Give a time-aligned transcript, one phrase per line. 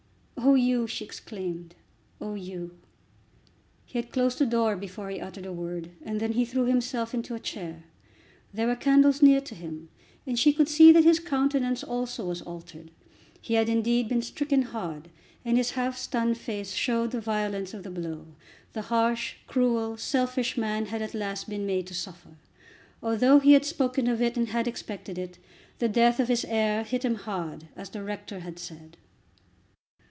[0.43, 1.75] "Oh, Hugh!" she exclaimed,
[2.19, 2.75] "oh, Hugh!"
[3.85, 7.13] He had closed the door before he uttered a word, and then he threw himself
[7.13, 7.83] into a chair.
[8.51, 9.89] There were candles near to him
[10.25, 12.89] and she could see that his countenance also was altered.
[13.39, 15.09] He had indeed been stricken hard,
[15.45, 18.25] and his half stunned face showed the violence of the blow.
[18.73, 22.39] The harsh, cruel, selfish man had at last been made to suffer.
[23.03, 25.37] Although he had spoken of it and had expected it,
[25.77, 28.97] the death of his heir hit him hard, as the rector had said.